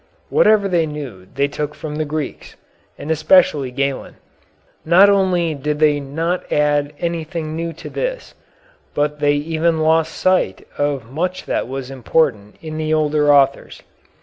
Whatever 0.29 0.67
they 0.67 0.87
knew 0.87 1.27
they 1.35 1.47
took 1.47 1.75
from 1.75 1.97
the 1.97 2.05
Greeks, 2.05 2.55
and 2.97 3.11
especially 3.11 3.69
Galen. 3.69 4.15
Not 4.83 5.11
only 5.11 5.53
did 5.53 5.77
they 5.77 5.99
not 5.99 6.51
add 6.51 6.93
anything 6.99 7.55
new 7.55 7.71
to 7.73 7.87
this, 7.87 8.33
but 8.95 9.19
they 9.19 9.33
even 9.33 9.81
lost 9.81 10.13
sight 10.17 10.65
of 10.75 11.11
much 11.11 11.45
that 11.45 11.67
was 11.67 11.91
important 11.91 12.55
in 12.63 12.77
the 12.79 12.91
older 12.91 13.31
authors. 13.31 13.83